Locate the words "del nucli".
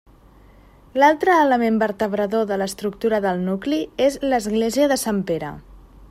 3.25-3.81